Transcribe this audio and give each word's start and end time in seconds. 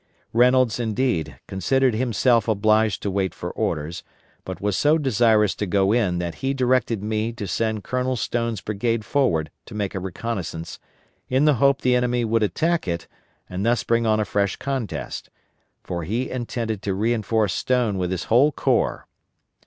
Reynolds, 0.33 0.79
indeed, 0.79 1.39
considered 1.47 1.93
himself 1.93 2.47
obliged 2.47 3.03
to 3.03 3.11
wait 3.11 3.35
for 3.35 3.51
orders, 3.51 4.01
but 4.43 4.59
was 4.59 4.75
so 4.75 4.97
desirous 4.97 5.53
to 5.57 5.67
go 5.67 5.91
in 5.91 6.17
that 6.17 6.33
he 6.41 6.55
directed 6.55 7.03
me 7.03 7.31
to 7.33 7.45
send 7.45 7.83
Colonel 7.83 8.15
Stone's 8.15 8.61
brigade 8.61 9.05
forward 9.05 9.51
to 9.67 9.75
make 9.75 9.93
a 9.93 9.99
reconnoissance, 9.99 10.79
in 11.29 11.45
the 11.45 11.53
hope 11.61 11.81
the 11.81 11.95
enemy 11.95 12.25
would 12.25 12.41
attack 12.41 12.87
it 12.87 13.07
and 13.47 13.63
thus 13.63 13.83
bring 13.83 14.07
on 14.07 14.19
a 14.19 14.25
fresh 14.25 14.55
contest; 14.55 15.29
for 15.83 16.03
he 16.03 16.31
intended 16.31 16.81
to 16.81 16.95
reinforce 16.95 17.53
Stone 17.53 17.99
with 17.99 18.09
his 18.09 18.23
whole 18.23 18.51
corps. 18.51 19.05